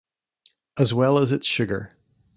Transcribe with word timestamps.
As 0.79 0.95
well 0.95 1.19
as 1.19 1.31
its 1.31 1.45
sugar. 1.45 1.95